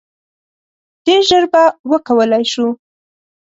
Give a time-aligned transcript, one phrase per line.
[1.05, 2.67] ډیر ژر به وکولای شو.